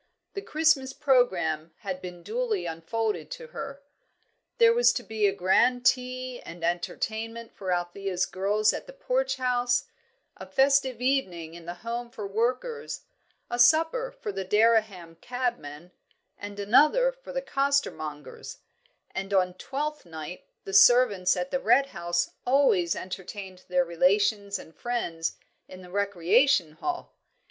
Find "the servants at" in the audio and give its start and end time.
20.63-21.51